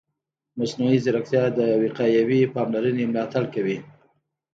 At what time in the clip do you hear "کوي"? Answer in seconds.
3.53-3.77